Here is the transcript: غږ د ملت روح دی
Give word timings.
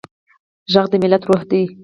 غږ 0.73 0.85
د 0.91 0.93
ملت 1.03 1.21
روح 1.29 1.41
دی 1.49 1.63